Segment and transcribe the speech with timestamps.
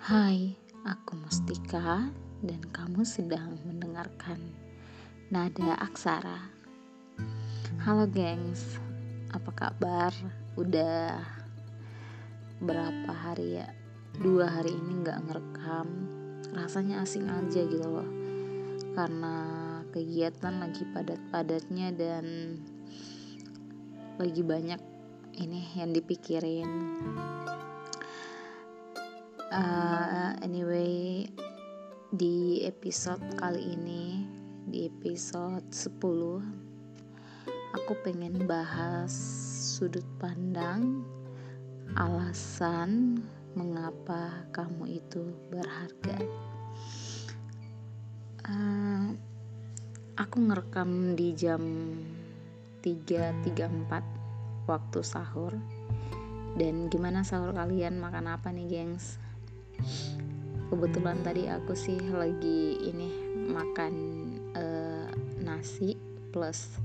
[0.00, 0.56] Hai,
[0.88, 2.08] aku Mustika
[2.40, 4.40] dan kamu sedang mendengarkan
[5.28, 6.48] Nada Aksara.
[7.84, 8.80] Halo gengs,
[9.28, 10.08] apa kabar?
[10.56, 11.20] Udah
[12.64, 13.68] berapa hari ya?
[14.16, 15.88] Dua hari ini nggak ngerekam.
[16.56, 18.08] Rasanya asing aja gitu loh.
[18.96, 19.36] Karena
[19.92, 22.56] kegiatan lagi padat-padatnya dan
[24.16, 24.80] lagi banyak
[25.36, 26.72] ini yang dipikirin
[29.50, 31.26] uh, anyway
[32.10, 34.26] di episode kali ini
[34.70, 35.98] di episode 10
[37.74, 39.10] aku pengen bahas
[39.78, 41.02] sudut pandang
[41.98, 43.18] alasan
[43.58, 46.18] mengapa kamu itu berharga.
[48.46, 49.10] Uh,
[50.14, 51.62] aku ngerekam di jam
[52.86, 55.58] 3.34 waktu sahur.
[56.54, 57.98] Dan gimana sahur kalian?
[57.98, 59.18] Makan apa nih gengs
[60.70, 63.10] kebetulan tadi aku sih lagi ini
[63.50, 63.94] makan
[64.54, 65.10] uh,
[65.42, 65.98] nasi
[66.30, 66.78] plus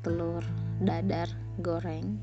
[0.00, 0.40] telur
[0.80, 1.28] dadar
[1.60, 2.16] goreng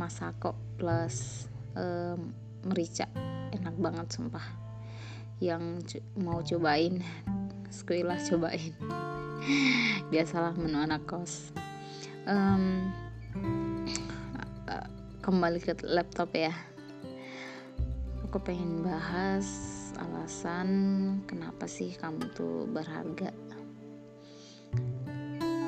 [0.00, 2.16] masako plus uh,
[2.64, 3.04] merica.
[3.52, 4.46] Enak banget sumpah.
[5.42, 7.04] Yang mau cobain
[7.76, 8.72] sekilas cobain.
[10.10, 11.52] Biasalah menu anak kos.
[12.24, 12.88] Um,
[15.22, 16.50] kembali ke laptop ya
[18.32, 19.44] aku pengen bahas
[20.00, 23.28] alasan kenapa sih kamu tuh berharga.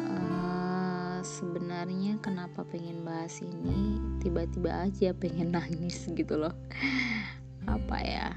[0.08, 4.00] Uh, sebenarnya kenapa pengen bahas ini?
[4.24, 6.56] Tiba-tiba aja pengen nangis gitu loh.
[7.68, 8.32] Apa ya?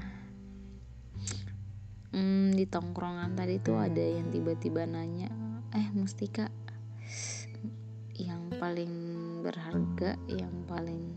[2.12, 5.32] Hmm, di tongkrongan tadi tuh ada yang tiba-tiba nanya
[5.72, 6.52] eh Mustika
[8.12, 8.92] yang paling
[9.40, 11.16] berharga yang paling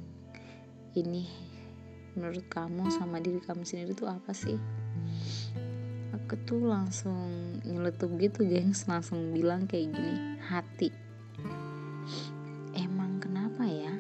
[0.96, 1.51] ini
[2.17, 4.58] menurut kamu sama diri kamu sendiri tuh apa sih?
[6.16, 8.88] Aku tuh langsung nyeletuk gitu gengs.
[8.88, 10.90] Langsung bilang kayak gini hati.
[12.75, 13.94] Emang kenapa ya?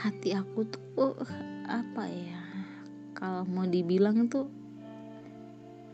[0.00, 1.16] Hati aku tuh oh,
[1.68, 2.42] apa ya?
[3.16, 4.50] Kalau mau dibilang tuh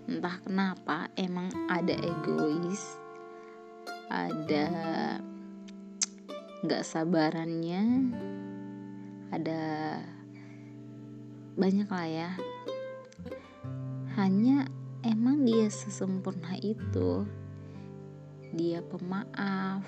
[0.09, 2.97] entah kenapa emang ada egois
[4.09, 4.65] ada
[6.65, 7.85] nggak sabarannya
[9.33, 9.61] ada
[11.59, 12.31] banyak lah ya.
[14.19, 14.67] Hanya
[15.05, 17.27] emang dia sesempurna itu.
[18.55, 19.85] Dia pemaaf.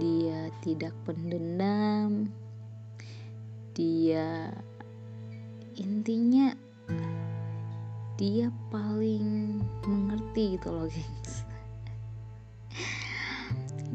[0.00, 2.30] Dia tidak pendendam.
[3.72, 4.50] Dia
[5.78, 6.50] intinya
[8.18, 11.46] dia paling mengerti gitu loh gengs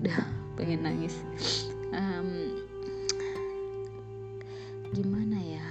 [0.03, 0.19] udah
[0.59, 1.15] pengen nangis.
[1.95, 2.62] Um,
[4.93, 5.69] gimana ya?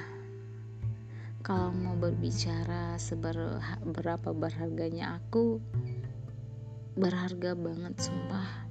[1.46, 5.62] Kalau mau berbicara seberapa berharganya aku
[6.98, 8.66] berharga banget sumpah.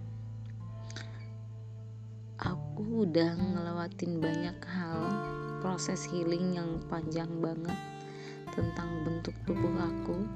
[2.36, 5.00] Aku udah ngelewatin banyak hal
[5.64, 7.80] proses healing yang panjang banget
[8.52, 10.28] tentang bentuk tubuh aku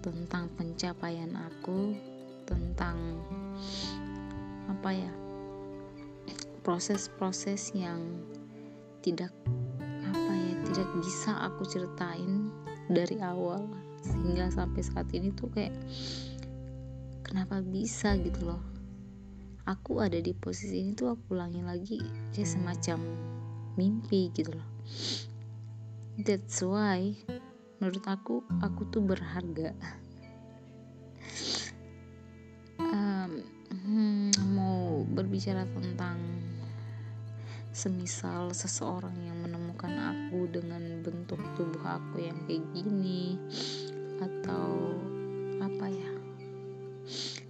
[0.00, 1.92] tentang pencapaian aku
[2.48, 2.96] tentang
[4.72, 5.12] apa ya
[6.64, 8.00] proses-proses yang
[9.02, 9.34] tidak
[10.06, 12.48] apa ya tidak bisa aku ceritain
[12.86, 13.66] dari awal.
[14.02, 15.74] Sehingga sampai saat ini tuh kayak
[17.26, 18.62] kenapa bisa gitu loh.
[19.66, 21.98] Aku ada di posisi ini tuh aku ulangi lagi
[22.34, 22.98] kayak semacam
[23.78, 24.68] mimpi gitu loh.
[26.18, 27.14] That's why
[27.78, 29.74] menurut aku aku tuh berharga.
[32.82, 33.40] Um,
[33.70, 36.31] hmm, mau berbicara tentang
[37.72, 43.40] semisal seseorang yang menemukan aku dengan bentuk tubuh aku yang kayak gini
[44.20, 44.96] atau
[45.56, 46.12] apa ya?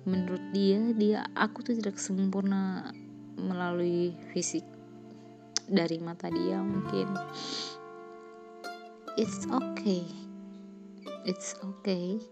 [0.06, 2.94] Menurut dia dia aku tuh tidak sempurna
[3.34, 4.62] melalui fisik
[5.66, 7.10] dari mata dia mungkin.
[9.18, 10.06] It's okay.
[11.26, 12.22] It's okay.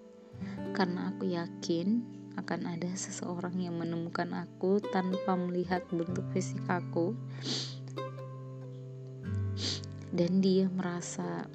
[0.72, 7.12] Karena aku yakin akan ada seseorang yang menemukan aku tanpa melihat bentuk fisik aku
[10.10, 11.46] dan dia merasa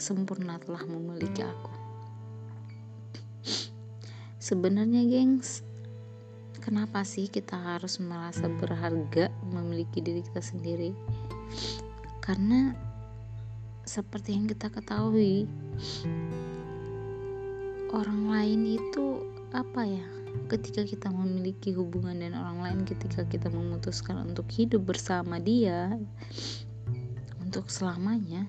[0.00, 1.72] sempurna telah memiliki aku.
[4.42, 5.62] Sebenarnya, gengs,
[6.58, 10.90] kenapa sih kita harus merasa berharga memiliki diri kita sendiri?
[12.18, 12.74] Karena
[13.86, 15.46] seperti yang kita ketahui,
[17.94, 19.22] orang lain itu
[19.54, 20.06] apa ya?
[20.48, 25.92] Ketika kita memiliki hubungan dengan orang lain, ketika kita memutuskan untuk hidup bersama dia,
[27.52, 28.48] untuk selamanya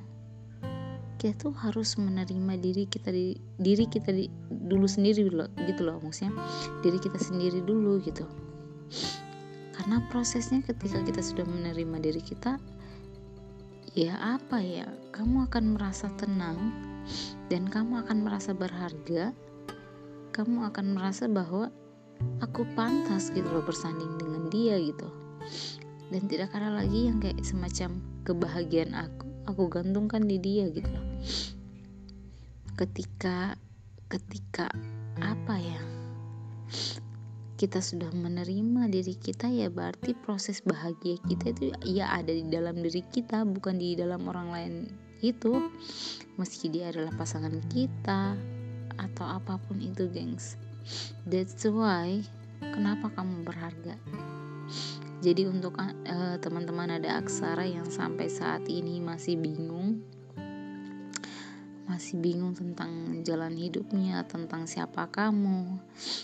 [1.20, 6.00] kita tuh harus menerima diri kita di diri kita di, dulu sendiri dulu gitu loh
[6.00, 6.32] maksudnya.
[6.80, 8.24] Diri kita sendiri dulu gitu.
[9.76, 12.56] Karena prosesnya ketika kita sudah menerima diri kita
[13.92, 16.72] ya apa ya kamu akan merasa tenang
[17.52, 19.36] dan kamu akan merasa berharga.
[20.32, 21.68] Kamu akan merasa bahwa
[22.40, 25.12] aku pantas gitu loh bersanding dengan dia gitu
[26.10, 29.28] dan tidak ada lagi yang kayak semacam kebahagiaan aku.
[29.48, 31.08] Aku gantungkan di dia gitu loh.
[32.80, 33.56] Ketika
[34.08, 34.68] ketika
[35.20, 35.82] apa ya?
[37.54, 42.76] Kita sudah menerima diri kita ya berarti proses bahagia kita itu ya ada di dalam
[42.84, 44.74] diri kita bukan di dalam orang lain
[45.24, 45.72] itu.
[46.36, 48.36] Meski dia adalah pasangan kita
[49.00, 50.60] atau apa pun itu gengs.
[51.24, 52.20] That's why
[52.60, 53.96] kenapa kamu berharga
[55.24, 60.04] jadi untuk uh, teman-teman ada aksara yang sampai saat ini masih bingung
[61.84, 65.78] masih bingung tentang jalan hidupnya, tentang siapa kamu,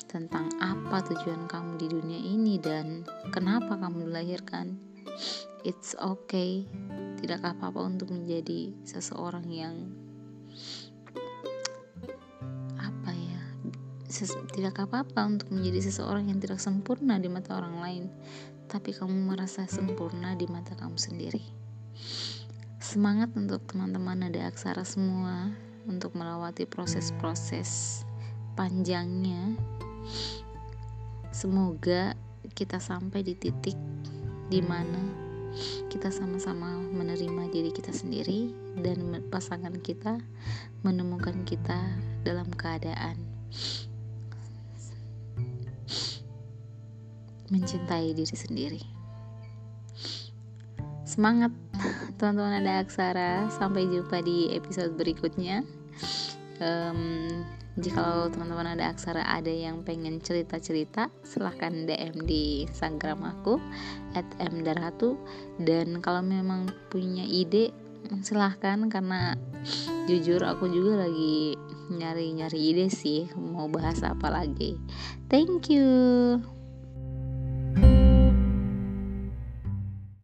[0.10, 4.80] tentang apa tujuan kamu di dunia ini dan kenapa kamu dilahirkan.
[5.68, 6.63] It's okay.
[7.19, 9.75] Tidak apa-apa untuk menjadi seseorang yang
[12.80, 13.42] apa ya?
[14.07, 18.04] Ses tidak apa-apa untuk menjadi seseorang yang tidak sempurna di mata orang lain,
[18.69, 21.42] tapi kamu merasa sempurna di mata kamu sendiri.
[22.77, 25.50] Semangat untuk teman-teman ada aksara semua
[25.89, 28.06] untuk melewati proses-proses
[28.54, 29.57] panjangnya.
[31.33, 32.13] Semoga
[32.54, 33.75] kita sampai di titik
[34.54, 35.01] di mana
[35.89, 38.54] kita sama-sama menerima diri kita sendiri
[38.86, 40.21] dan pasangan kita
[40.86, 41.77] menemukan kita
[42.21, 43.18] dalam keadaan
[47.50, 48.81] mencintai diri sendiri.
[51.04, 51.51] Semangat!
[52.19, 55.63] teman-teman ada aksara sampai jumpa di episode berikutnya
[56.60, 57.31] um,
[57.80, 63.56] jika teman-teman ada aksara ada yang pengen cerita-cerita silahkan DM di Instagram aku
[64.19, 65.16] at mdarhatu
[65.63, 67.72] dan kalau memang punya ide
[68.19, 69.40] silahkan karena
[70.12, 71.56] jujur aku juga lagi
[71.88, 74.75] nyari-nyari ide sih mau bahas apa lagi
[75.31, 76.59] thank you